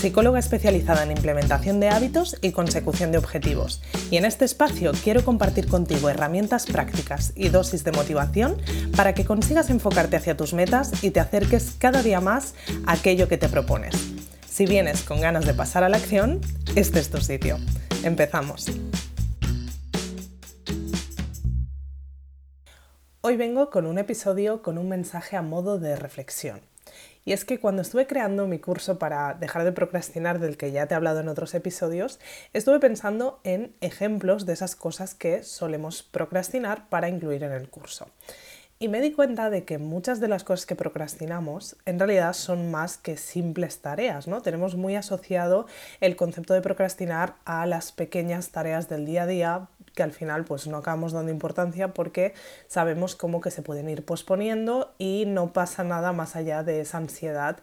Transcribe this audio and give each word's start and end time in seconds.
psicóloga 0.00 0.38
especializada 0.38 1.02
en 1.02 1.10
implementación 1.10 1.78
de 1.78 1.90
hábitos 1.90 2.38
y 2.40 2.52
consecución 2.52 3.12
de 3.12 3.18
objetivos. 3.18 3.82
Y 4.10 4.16
en 4.16 4.24
este 4.24 4.46
espacio 4.46 4.92
quiero 5.04 5.22
compartir 5.26 5.68
contigo 5.68 6.08
herramientas 6.08 6.64
prácticas 6.64 7.34
y 7.36 7.50
dosis 7.50 7.84
de 7.84 7.92
motivación 7.92 8.56
para 8.96 9.12
que 9.12 9.26
consigas 9.26 9.68
enfocarte 9.68 10.16
hacia 10.16 10.38
tus 10.38 10.54
metas 10.54 11.04
y 11.04 11.10
te 11.10 11.20
acerques 11.20 11.74
cada 11.78 12.02
día 12.02 12.22
más 12.22 12.54
a 12.86 12.92
aquello 12.92 13.28
que 13.28 13.36
te 13.36 13.50
propones. 13.50 13.94
Si 14.48 14.64
vienes 14.64 15.02
con 15.02 15.20
ganas 15.20 15.44
de 15.44 15.52
pasar 15.52 15.84
a 15.84 15.90
la 15.90 15.98
acción, 15.98 16.40
este 16.76 16.98
es 16.98 17.10
tu 17.10 17.20
sitio. 17.20 17.58
Empezamos. 18.02 18.68
Hoy 23.20 23.36
vengo 23.36 23.68
con 23.68 23.84
un 23.84 23.98
episodio 23.98 24.62
con 24.62 24.78
un 24.78 24.88
mensaje 24.88 25.36
a 25.36 25.42
modo 25.42 25.78
de 25.78 25.94
reflexión. 25.94 26.69
Y 27.24 27.32
es 27.32 27.44
que 27.44 27.60
cuando 27.60 27.82
estuve 27.82 28.06
creando 28.06 28.46
mi 28.46 28.58
curso 28.58 28.98
para 28.98 29.34
dejar 29.34 29.64
de 29.64 29.72
procrastinar, 29.72 30.38
del 30.38 30.56
que 30.56 30.72
ya 30.72 30.86
te 30.86 30.94
he 30.94 30.96
hablado 30.96 31.20
en 31.20 31.28
otros 31.28 31.54
episodios, 31.54 32.18
estuve 32.52 32.80
pensando 32.80 33.40
en 33.44 33.74
ejemplos 33.80 34.46
de 34.46 34.54
esas 34.54 34.76
cosas 34.76 35.14
que 35.14 35.42
solemos 35.42 36.02
procrastinar 36.02 36.88
para 36.88 37.08
incluir 37.08 37.42
en 37.44 37.52
el 37.52 37.68
curso. 37.68 38.08
Y 38.82 38.88
me 38.88 39.02
di 39.02 39.12
cuenta 39.12 39.50
de 39.50 39.64
que 39.64 39.76
muchas 39.76 40.20
de 40.20 40.28
las 40.28 40.42
cosas 40.42 40.64
que 40.64 40.74
procrastinamos 40.74 41.76
en 41.84 41.98
realidad 41.98 42.32
son 42.32 42.70
más 42.70 42.96
que 42.96 43.18
simples 43.18 43.82
tareas, 43.82 44.26
¿no? 44.26 44.40
Tenemos 44.40 44.74
muy 44.74 44.96
asociado 44.96 45.66
el 46.00 46.16
concepto 46.16 46.54
de 46.54 46.62
procrastinar 46.62 47.34
a 47.44 47.66
las 47.66 47.92
pequeñas 47.92 48.48
tareas 48.52 48.88
del 48.88 49.04
día 49.04 49.24
a 49.24 49.26
día 49.26 49.68
que 49.94 50.02
al 50.02 50.12
final 50.12 50.44
pues 50.44 50.66
no 50.66 50.76
acabamos 50.76 51.12
dando 51.12 51.30
importancia 51.30 51.94
porque 51.94 52.34
sabemos 52.68 53.16
cómo 53.16 53.40
que 53.40 53.50
se 53.50 53.62
pueden 53.62 53.88
ir 53.88 54.04
posponiendo 54.04 54.94
y 54.98 55.24
no 55.26 55.52
pasa 55.52 55.84
nada 55.84 56.12
más 56.12 56.36
allá 56.36 56.62
de 56.62 56.80
esa 56.80 56.98
ansiedad 56.98 57.58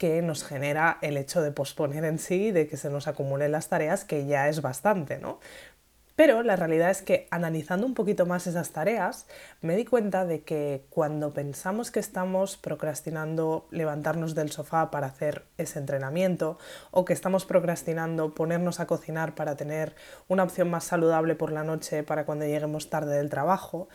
que 0.00 0.22
nos 0.22 0.44
genera 0.44 0.96
el 1.02 1.18
hecho 1.18 1.42
de 1.42 1.52
posponer 1.52 2.06
en 2.06 2.18
sí, 2.18 2.52
de 2.52 2.66
que 2.66 2.78
se 2.78 2.88
nos 2.88 3.06
acumulen 3.06 3.52
las 3.52 3.68
tareas, 3.68 4.06
que 4.06 4.24
ya 4.24 4.48
es 4.48 4.62
bastante, 4.62 5.18
¿no? 5.18 5.40
Pero 6.16 6.42
la 6.42 6.56
realidad 6.56 6.90
es 6.90 7.02
que 7.02 7.26
analizando 7.30 7.86
un 7.86 7.94
poquito 7.94 8.26
más 8.26 8.46
esas 8.46 8.70
tareas, 8.70 9.26
me 9.62 9.74
di 9.74 9.84
cuenta 9.84 10.26
de 10.26 10.42
que 10.42 10.84
cuando 10.90 11.32
pensamos 11.32 11.90
que 11.90 12.00
estamos 12.00 12.56
procrastinando 12.56 13.66
levantarnos 13.70 14.34
del 14.34 14.50
sofá 14.50 14.90
para 14.90 15.06
hacer 15.06 15.46
ese 15.56 15.78
entrenamiento 15.78 16.58
o 16.90 17.04
que 17.04 17.14
estamos 17.14 17.46
procrastinando 17.46 18.34
ponernos 18.34 18.80
a 18.80 18.86
cocinar 18.86 19.34
para 19.34 19.56
tener 19.56 19.94
una 20.28 20.42
opción 20.42 20.68
más 20.68 20.84
saludable 20.84 21.36
por 21.36 21.52
la 21.52 21.64
noche 21.64 22.02
para 22.02 22.26
cuando 22.26 22.44
lleguemos 22.44 22.90
tarde 22.90 23.16
del 23.16 23.30
trabajo 23.30 23.88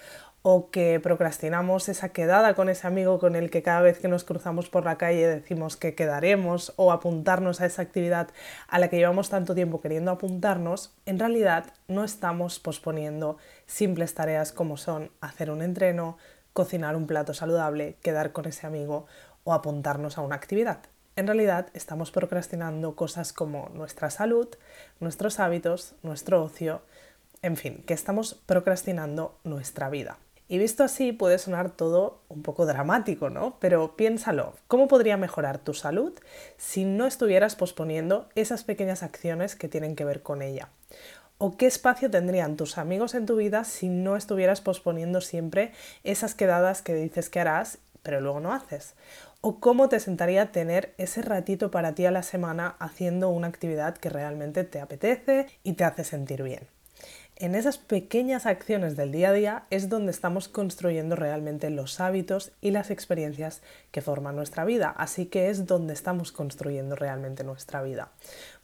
o 0.47 0.69
que 0.69 0.99
procrastinamos 0.99 1.89
esa 1.89 2.09
quedada 2.09 2.53
con 2.53 2.69
ese 2.69 2.85
amigo 2.85 3.17
con 3.17 3.35
el 3.35 3.49
que 3.49 3.63
cada 3.63 3.81
vez 3.81 3.97
que 3.97 4.07
nos 4.07 4.23
cruzamos 4.23 4.69
por 4.69 4.85
la 4.85 4.95
calle 4.95 5.25
decimos 5.25 5.75
que 5.75 5.95
quedaremos 5.95 6.71
o 6.75 6.91
apuntarnos 6.91 7.61
a 7.61 7.65
esa 7.65 7.81
actividad 7.81 8.29
a 8.67 8.77
la 8.77 8.88
que 8.88 8.97
llevamos 8.97 9.31
tanto 9.31 9.55
tiempo 9.55 9.81
queriendo 9.81 10.11
apuntarnos, 10.11 10.93
en 11.07 11.17
realidad 11.17 11.73
no 11.88 12.03
estamos 12.03 12.59
posponiendo 12.59 13.38
simples 13.66 14.13
tareas 14.13 14.51
como 14.51 14.77
son 14.77 15.09
hacer 15.19 15.49
un 15.49 15.63
entreno, 15.63 16.19
cocinar 16.53 16.95
un 16.95 17.07
plato 17.07 17.33
saludable, 17.33 17.97
quedar 18.03 18.31
con 18.31 18.45
ese 18.45 18.67
amigo 18.67 19.07
o 19.45 19.51
apuntarnos 19.51 20.19
a 20.19 20.21
una 20.21 20.35
actividad. 20.35 20.77
En 21.16 21.25
realidad 21.25 21.69
estamos 21.73 22.11
procrastinando 22.11 22.95
cosas 22.95 23.33
como 23.33 23.72
nuestra 23.73 24.11
salud, 24.11 24.50
nuestros 25.00 25.39
hábitos, 25.39 25.95
nuestro 26.03 26.44
ocio, 26.44 26.84
en 27.41 27.57
fin, 27.57 27.84
que 27.88 27.95
estamos 27.95 28.35
procrastinando 28.35 29.39
nuestra 29.44 29.89
vida. 29.89 30.19
Y 30.47 30.59
visto 30.59 30.83
así 30.83 31.11
puede 31.11 31.39
sonar 31.39 31.72
todo 31.72 32.22
un 32.29 32.44
poco 32.44 32.67
dramático, 32.67 33.31
¿no? 33.31 33.57
Pero 33.59 33.95
piénsalo, 33.95 34.53
¿cómo 34.67 34.88
podría 34.88 35.17
mejorar 35.17 35.57
tu 35.57 35.73
salud 35.73 36.13
si 36.57 36.85
no 36.85 37.07
estuvieras 37.07 37.56
posponiendo 37.56 38.29
esas 38.35 38.63
pequeñas 38.63 39.01
acciones 39.01 39.55
que 39.55 39.67
tienen 39.67 39.95
que 39.95 40.05
ver 40.05 40.22
con 40.22 40.44
ella? 40.44 40.69
¿O 41.39 41.57
qué 41.57 41.66
espacio 41.66 42.11
tendrían 42.11 42.57
tus 42.57 42.78
amigos 42.78 43.16
en 43.16 43.25
tu 43.25 43.35
vida 43.35 43.63
si 43.63 43.89
no 43.89 44.16
estuvieras 44.16 44.61
posponiendo 44.61 45.19
siempre 45.19 45.73
esas 46.03 46.35
quedadas 46.35 46.81
que 46.84 46.94
dices 46.94 47.29
que 47.29 47.39
harás, 47.39 47.79
pero 48.03 48.22
luego 48.22 48.39
no 48.39 48.53
haces? 48.53 48.94
¿O 49.41 49.59
cómo 49.59 49.89
te 49.89 50.00
sentaría 50.00 50.51
tener 50.51 50.94
ese 50.97 51.23
ratito 51.23 51.72
para 51.72 51.95
ti 51.95 52.05
a 52.05 52.11
la 52.11 52.23
semana 52.23 52.75
haciendo 52.79 53.29
una 53.29 53.47
actividad 53.47 53.97
que 53.97 54.09
realmente 54.09 54.63
te 54.63 54.79
apetece 54.79 55.47
y 55.63 55.73
te 55.73 55.84
hace 55.84 56.03
sentir 56.03 56.44
bien? 56.44 56.75
En 57.38 57.53
esas 57.53 57.78
pequeñas 57.78 58.46
acciones 58.46 58.96
del 58.96 59.12
día 59.12 59.29
a 59.29 59.34
día 59.34 59.63
es 59.69 59.90
donde 59.90 60.12
estamos 60.12 60.47
construyendo 60.47 61.18
realmente 61.18 61.69
los 61.69 62.00
hábitos 62.00 62.53
y 62.62 62.72
las 62.72 62.91
experiencias 62.91 63.62
que 63.91 64.01
forman 64.01 64.38
nuestra 64.38 64.63
vida, 64.63 64.90
así 64.97 65.25
que 65.25 65.50
es 65.50 65.66
donde 65.66 65.94
estamos 65.94 66.31
construyendo 66.31 66.96
realmente 66.96 67.44
nuestra 67.44 67.84
vida. 67.84 68.09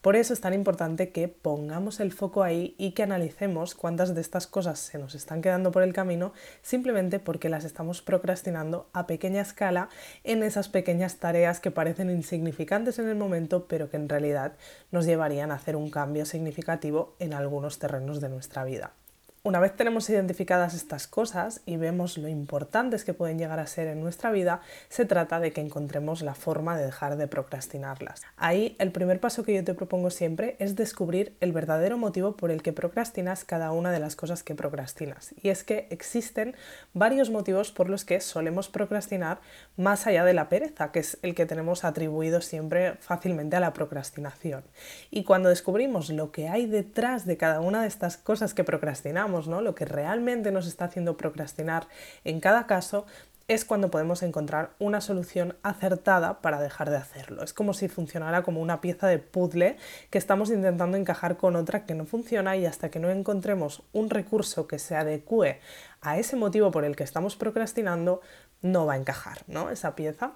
Por 0.01 0.15
eso 0.15 0.33
es 0.33 0.41
tan 0.41 0.55
importante 0.55 1.11
que 1.11 1.27
pongamos 1.27 1.99
el 1.99 2.11
foco 2.11 2.41
ahí 2.41 2.73
y 2.79 2.93
que 2.93 3.03
analicemos 3.03 3.75
cuántas 3.75 4.15
de 4.15 4.21
estas 4.21 4.47
cosas 4.47 4.79
se 4.79 4.97
nos 4.97 5.13
están 5.13 5.43
quedando 5.43 5.71
por 5.71 5.83
el 5.83 5.93
camino 5.93 6.33
simplemente 6.63 7.19
porque 7.19 7.49
las 7.49 7.65
estamos 7.65 8.01
procrastinando 8.01 8.89
a 8.93 9.05
pequeña 9.05 9.41
escala 9.41 9.89
en 10.23 10.41
esas 10.41 10.69
pequeñas 10.69 11.17
tareas 11.17 11.59
que 11.59 11.69
parecen 11.69 12.09
insignificantes 12.09 12.97
en 12.97 13.09
el 13.09 13.15
momento 13.15 13.67
pero 13.67 13.91
que 13.91 13.97
en 13.97 14.09
realidad 14.09 14.53
nos 14.89 15.05
llevarían 15.05 15.51
a 15.51 15.55
hacer 15.55 15.75
un 15.75 15.91
cambio 15.91 16.25
significativo 16.25 17.15
en 17.19 17.35
algunos 17.35 17.77
terrenos 17.77 18.21
de 18.21 18.29
nuestra 18.29 18.63
vida. 18.63 18.93
Una 19.43 19.59
vez 19.59 19.75
tenemos 19.75 20.07
identificadas 20.07 20.75
estas 20.75 21.07
cosas 21.07 21.61
y 21.65 21.75
vemos 21.75 22.19
lo 22.19 22.27
importantes 22.27 23.03
que 23.03 23.15
pueden 23.15 23.39
llegar 23.39 23.59
a 23.59 23.65
ser 23.65 23.87
en 23.87 23.99
nuestra 23.99 24.29
vida, 24.29 24.61
se 24.87 25.03
trata 25.03 25.39
de 25.39 25.51
que 25.51 25.61
encontremos 25.61 26.21
la 26.21 26.35
forma 26.35 26.77
de 26.77 26.85
dejar 26.85 27.17
de 27.17 27.27
procrastinarlas. 27.27 28.21
Ahí 28.37 28.75
el 28.77 28.91
primer 28.91 29.19
paso 29.19 29.43
que 29.43 29.55
yo 29.55 29.63
te 29.63 29.73
propongo 29.73 30.11
siempre 30.11 30.57
es 30.59 30.75
descubrir 30.75 31.35
el 31.39 31.53
verdadero 31.53 31.97
motivo 31.97 32.37
por 32.37 32.51
el 32.51 32.61
que 32.61 32.71
procrastinas 32.71 33.43
cada 33.43 33.71
una 33.71 33.91
de 33.91 33.99
las 33.99 34.15
cosas 34.15 34.43
que 34.43 34.53
procrastinas. 34.53 35.33
Y 35.41 35.49
es 35.49 35.63
que 35.63 35.87
existen 35.89 36.55
varios 36.93 37.31
motivos 37.31 37.71
por 37.71 37.89
los 37.89 38.05
que 38.05 38.21
solemos 38.21 38.69
procrastinar 38.69 39.39
más 39.75 40.05
allá 40.05 40.23
de 40.23 40.35
la 40.35 40.49
pereza, 40.49 40.91
que 40.91 40.99
es 40.99 41.17
el 41.23 41.33
que 41.33 41.47
tenemos 41.47 41.83
atribuido 41.83 42.41
siempre 42.41 42.93
fácilmente 42.99 43.55
a 43.55 43.59
la 43.59 43.73
procrastinación. 43.73 44.63
Y 45.09 45.23
cuando 45.23 45.49
descubrimos 45.49 46.11
lo 46.11 46.31
que 46.31 46.47
hay 46.47 46.67
detrás 46.67 47.25
de 47.25 47.37
cada 47.37 47.59
una 47.59 47.81
de 47.81 47.87
estas 47.87 48.17
cosas 48.17 48.53
que 48.53 48.63
procrastinamos, 48.63 49.30
lo 49.31 49.75
que 49.75 49.85
realmente 49.85 50.51
nos 50.51 50.67
está 50.67 50.85
haciendo 50.85 51.17
procrastinar 51.17 51.87
en 52.23 52.39
cada 52.39 52.67
caso, 52.67 53.05
es 53.47 53.65
cuando 53.65 53.91
podemos 53.91 54.23
encontrar 54.23 54.71
una 54.79 55.01
solución 55.01 55.57
acertada 55.61 56.41
para 56.41 56.61
dejar 56.61 56.89
de 56.89 56.95
hacerlo. 56.95 57.43
Es 57.43 57.53
como 57.53 57.73
si 57.73 57.89
funcionara 57.89 58.43
como 58.43 58.61
una 58.61 58.79
pieza 58.79 59.07
de 59.07 59.19
puzzle 59.19 59.75
que 60.09 60.17
estamos 60.17 60.49
intentando 60.49 60.95
encajar 60.95 61.35
con 61.35 61.57
otra 61.57 61.85
que 61.85 61.93
no 61.93 62.05
funciona 62.05 62.55
y 62.55 62.65
hasta 62.65 62.89
que 62.89 62.99
no 62.99 63.09
encontremos 63.09 63.83
un 63.91 64.09
recurso 64.09 64.67
que 64.67 64.79
se 64.79 64.95
adecue 64.95 65.59
a 65.99 66.17
ese 66.17 66.35
motivo 66.37 66.71
por 66.71 66.85
el 66.85 66.95
que 66.95 67.03
estamos 67.03 67.35
procrastinando, 67.35 68.21
no 68.61 68.85
va 68.85 68.93
a 68.93 68.97
encajar, 68.97 69.43
¿no? 69.47 69.69
Esa 69.69 69.95
pieza. 69.95 70.33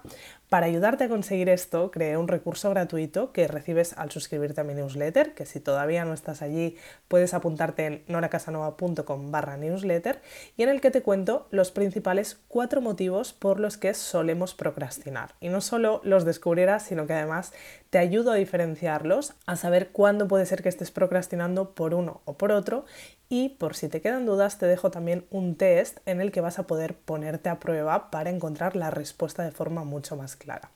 Para 0.48 0.66
ayudarte 0.66 1.04
a 1.04 1.08
conseguir 1.08 1.48
esto, 1.48 1.90
creé 1.90 2.16
un 2.16 2.28
recurso 2.28 2.70
gratuito 2.70 3.32
que 3.32 3.48
recibes 3.48 3.94
al 3.98 4.12
suscribirte 4.12 4.60
a 4.60 4.64
mi 4.64 4.74
newsletter, 4.74 5.34
que 5.34 5.44
si 5.44 5.58
todavía 5.58 6.04
no 6.04 6.14
estás 6.14 6.40
allí, 6.40 6.76
puedes 7.08 7.34
apuntarte 7.34 7.86
en 7.86 8.04
noracasanova.com 8.06 9.32
barra 9.32 9.56
newsletter, 9.56 10.20
y 10.56 10.62
en 10.62 10.68
el 10.68 10.80
que 10.80 10.92
te 10.92 11.02
cuento 11.02 11.48
los 11.50 11.72
principales 11.72 12.38
cuatro 12.46 12.80
motivos 12.80 13.32
por 13.32 13.58
los 13.58 13.76
que 13.76 13.92
solemos 13.94 14.54
procrastinar. 14.54 15.34
Y 15.40 15.48
no 15.48 15.60
solo 15.60 16.00
los 16.04 16.24
descubrirás, 16.24 16.84
sino 16.84 17.08
que 17.08 17.14
además 17.14 17.52
te 17.90 17.98
ayudo 17.98 18.30
a 18.32 18.36
diferenciarlos, 18.36 19.34
a 19.46 19.56
saber 19.56 19.88
cuándo 19.88 20.28
puede 20.28 20.46
ser 20.46 20.62
que 20.62 20.68
estés 20.68 20.90
procrastinando 20.90 21.74
por 21.74 21.94
uno 21.94 22.20
o 22.24 22.34
por 22.34 22.52
otro 22.52 22.84
y 23.28 23.50
por 23.50 23.74
si 23.74 23.88
te 23.88 24.00
quedan 24.00 24.26
dudas, 24.26 24.58
te 24.58 24.66
dejo 24.66 24.90
también 24.90 25.26
un 25.30 25.56
test 25.56 25.98
en 26.06 26.20
el 26.20 26.30
que 26.30 26.40
vas 26.40 26.58
a 26.58 26.66
poder 26.66 26.96
ponerte 26.96 27.48
a 27.48 27.58
prueba 27.58 28.10
para 28.16 28.30
encontrar 28.30 28.76
la 28.76 28.90
respuesta 28.90 29.42
de 29.42 29.50
forma 29.50 29.84
mucho 29.84 30.16
más 30.16 30.36
clara. 30.36 30.70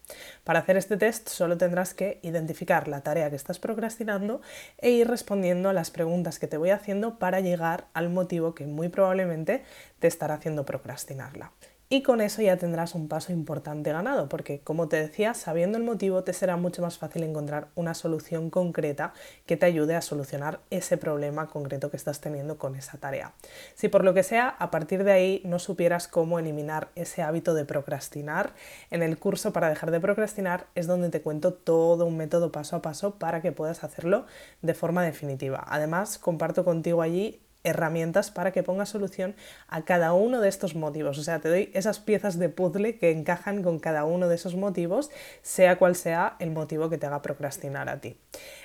Para 0.45 0.59
hacer 0.59 0.77
este 0.77 0.99
test 0.99 1.31
solo 1.31 1.57
tendrás 1.57 1.95
que 1.95 2.21
identificar 2.21 2.87
la 2.87 3.01
tarea 3.01 3.31
que 3.31 3.37
estás 3.37 3.59
procrastinando 3.59 4.43
e 4.77 4.91
ir 4.91 5.09
respondiendo 5.09 5.71
a 5.71 5.73
las 5.73 5.91
preguntas 5.91 6.39
que 6.39 6.49
te 6.49 6.59
voy 6.59 6.69
haciendo 6.69 7.19
para 7.19 7.41
llegar 7.41 7.87
al 7.95 8.11
motivo 8.11 8.55
que 8.55 8.67
muy 8.67 8.91
probablemente 8.91 9.65
te 10.01 10.07
estará 10.07 10.35
haciendo 10.35 10.67
procrastinarla. 10.67 11.53
Y 11.93 12.05
con 12.05 12.21
eso 12.21 12.41
ya 12.41 12.57
tendrás 12.57 12.95
un 12.95 13.09
paso 13.09 13.33
importante 13.33 13.93
ganado, 13.93 14.29
porque 14.29 14.61
como 14.61 14.89
te 14.89 14.97
decía, 14.97 15.35
sabiendo 15.35 15.77
el 15.77 15.83
motivo 15.83 16.23
te 16.23 16.33
será 16.33 16.57
mucho 16.57 16.83
más 16.83 16.99
fácil 16.99 17.25
encontrar 17.25 17.67
una 17.75 17.95
solución 17.95 18.49
concreta 18.49 19.13
que 19.45 19.57
te 19.57 19.67
ayude 19.67 19.97
a 19.97 20.01
solucionar 20.01 20.61
ese 20.71 20.97
problema 20.97 21.49
concreto 21.49 21.91
que 21.91 21.97
estás 21.97 22.21
teniendo 22.21 22.59
con 22.59 22.77
esa 22.77 22.99
tarea. 22.99 23.33
Si 23.75 23.89
por 23.89 24.05
lo 24.05 24.15
que 24.15 24.23
sea, 24.23 24.51
a 24.61 24.71
partir 24.71 25.03
de 25.03 25.11
ahí 25.11 25.43
no 25.45 25.59
supieras 25.59 26.07
cómo 26.07 26.39
eliminar 26.39 26.91
ese 26.95 27.23
hábito 27.23 27.55
de 27.55 27.65
procrastinar, 27.65 28.55
en 28.93 29.03
el 29.03 29.19
curso 29.19 29.53
para 29.53 29.69
dejar 29.69 29.91
de 29.91 29.99
procrastinar 29.99 30.69
es 30.77 30.87
donde 30.87 31.11
te 31.11 31.23
cuento 31.23 31.53
todo 31.53 32.07
un 32.07 32.17
método 32.17 32.53
paso 32.53 32.77
a 32.77 32.83
paso 32.83 33.17
para 33.17 33.43
que 33.43 33.51
puedas 33.51 33.83
hacerlo 33.83 34.27
de 34.63 34.75
forma 34.75 35.03
definitiva. 35.03 35.65
Además, 35.67 36.19
comparto 36.19 36.65
contigo 36.65 37.03
allí 37.03 37.41
herramientas 37.65 38.31
para 38.31 38.53
que 38.53 38.63
pongas 38.63 38.89
solución 38.89 39.35
a 39.69 39.83
cada 39.83 40.13
uno 40.13 40.41
de 40.41 40.49
estos 40.49 40.75
motivos. 40.75 41.19
O 41.19 41.23
sea, 41.23 41.41
te 41.41 41.49
doy 41.49 41.71
esas 41.75 41.99
piezas 41.99 42.39
de 42.39 42.49
puzzle 42.49 42.99
que 42.99 43.11
encajan 43.11 43.63
con 43.63 43.79
cada 43.79 44.05
uno 44.05 44.29
de 44.29 44.35
esos 44.35 44.55
motivos, 44.55 45.11
sea 45.43 45.79
cual 45.79 45.97
sea 45.97 46.37
el 46.39 46.51
motivo 46.51 46.91
que 46.91 46.99
te 46.99 47.07
haga 47.07 47.23
procrastinar 47.23 47.89
a 47.89 48.01
ti. 48.01 48.17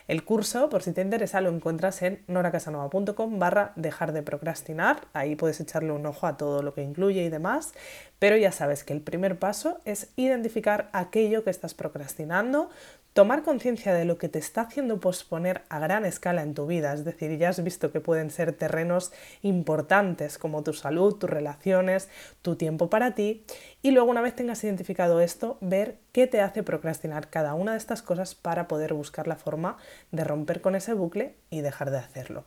El 0.08 0.24
curso, 0.24 0.70
por 0.70 0.84
si 0.84 0.92
te 0.92 1.02
interesa, 1.02 1.42
lo 1.42 1.50
encuentras 1.50 2.02
en 2.02 2.24
noracasanova.com 2.28 3.40
barra 3.40 3.74
dejar 3.76 4.14
de 4.14 4.22
procrastinar. 4.22 5.08
Ahí 5.14 5.36
puedes 5.36 5.60
echarle 5.60 5.92
un 5.92 6.06
ojo 6.06 6.28
a 6.28 6.38
todo 6.38 6.62
lo 6.62 6.74
que 6.74 6.84
incluye 6.84 7.24
y 7.24 7.30
demás. 7.30 7.74
Pero 8.20 8.38
ya 8.38 8.52
sabes 8.52 8.84
que 8.84 8.94
el 8.94 9.02
primer 9.02 9.40
paso 9.40 9.82
es 9.86 10.10
identificar 10.16 10.90
aquello 10.94 11.44
que 11.44 11.50
estás 11.50 11.74
procrastinando, 11.74 12.70
tomar 13.16 13.44
conciencia 13.44 13.94
de 13.94 14.04
lo 14.04 14.18
que 14.18 14.28
te 14.28 14.40
está 14.40 14.60
haciendo 14.60 15.00
posponer 15.00 15.62
a 15.70 15.80
gran 15.80 16.04
escala 16.04 16.42
en 16.42 16.54
tu 16.54 16.68
vida, 16.68 16.92
es 16.92 17.06
decir, 17.06 17.38
ya 17.38 17.48
has 17.48 17.64
visto 17.64 17.94
que 17.94 18.02
pueden 18.02 18.30
ser 18.30 18.52
terrenos 18.52 19.14
importantes 19.42 20.38
como 20.38 20.64
tu 20.64 20.74
salud, 20.74 21.16
tus 21.16 21.30
relaciones, 21.30 22.10
tu 22.42 22.58
tiempo 22.58 22.90
para 22.90 23.16
ti, 23.16 23.46
y 23.82 23.92
luego 23.92 24.12
una 24.12 24.20
vez 24.20 24.36
tengas 24.36 24.62
identificado 24.66 25.22
esto, 25.22 25.58
ver 25.62 25.96
qué 26.12 26.28
te 26.28 26.42
hace 26.42 26.62
procrastinar 26.62 27.30
cada 27.30 27.54
una 27.54 27.72
de 27.72 27.78
estas 27.78 28.02
cosas 28.02 28.36
para 28.36 28.68
poder 28.68 28.94
buscar 28.94 29.30
la 29.30 29.38
forma 29.38 29.78
de 30.12 30.26
romper 30.26 30.60
con 30.60 30.76
ese 30.76 30.94
bucle 30.94 31.38
y 31.50 31.62
dejar 31.62 31.92
de 31.92 32.00
hacerlo. 32.00 32.44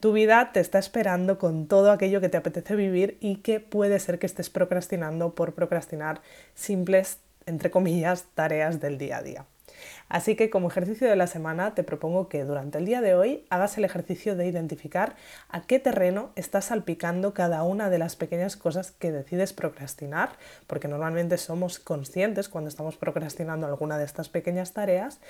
Tu 0.00 0.12
vida 0.12 0.50
te 0.52 0.58
está 0.58 0.80
esperando 0.80 1.38
con 1.38 1.68
todo 1.68 1.92
aquello 1.92 2.20
que 2.20 2.28
te 2.28 2.36
apetece 2.36 2.74
vivir 2.74 3.16
y 3.20 3.42
que 3.42 3.60
puede 3.60 4.00
ser 4.00 4.18
que 4.18 4.26
estés 4.26 4.50
procrastinando 4.50 5.36
por 5.36 5.54
procrastinar 5.54 6.20
simples, 6.54 7.20
entre 7.46 7.70
comillas, 7.70 8.24
tareas 8.34 8.80
del 8.80 8.98
día 8.98 9.18
a 9.18 9.22
día. 9.22 9.46
Así 10.10 10.34
que 10.34 10.50
como 10.50 10.68
ejercicio 10.68 11.08
de 11.08 11.14
la 11.14 11.28
semana 11.28 11.72
te 11.72 11.84
propongo 11.84 12.28
que 12.28 12.44
durante 12.44 12.78
el 12.78 12.84
día 12.84 13.00
de 13.00 13.14
hoy 13.14 13.44
hagas 13.48 13.78
el 13.78 13.84
ejercicio 13.84 14.34
de 14.34 14.48
identificar 14.48 15.14
a 15.48 15.62
qué 15.62 15.78
terreno 15.78 16.32
estás 16.34 16.64
salpicando 16.64 17.32
cada 17.32 17.62
una 17.62 17.90
de 17.90 17.98
las 17.98 18.16
pequeñas 18.16 18.56
cosas 18.56 18.90
que 18.90 19.12
decides 19.12 19.52
procrastinar, 19.52 20.30
porque 20.66 20.88
normalmente 20.88 21.38
somos 21.38 21.78
conscientes 21.78 22.48
cuando 22.48 22.66
estamos 22.66 22.96
procrastinando 22.96 23.68
alguna 23.68 23.98
de 23.98 24.04
estas 24.04 24.28
pequeñas 24.28 24.72
tareas 24.72 25.20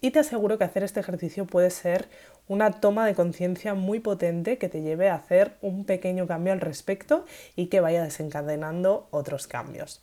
y 0.00 0.10
te 0.10 0.18
aseguro 0.18 0.58
que 0.58 0.64
hacer 0.64 0.82
este 0.82 0.98
ejercicio 0.98 1.46
puede 1.46 1.70
ser 1.70 2.08
una 2.48 2.72
toma 2.72 3.06
de 3.06 3.14
conciencia 3.14 3.74
muy 3.74 4.00
potente 4.00 4.58
que 4.58 4.68
te 4.68 4.82
lleve 4.82 5.10
a 5.10 5.14
hacer 5.14 5.52
un 5.62 5.84
pequeño 5.84 6.26
cambio 6.26 6.52
al 6.52 6.60
respecto 6.60 7.24
y 7.54 7.66
que 7.68 7.80
vaya 7.80 8.02
desencadenando 8.02 9.06
otros 9.12 9.46
cambios. 9.46 10.02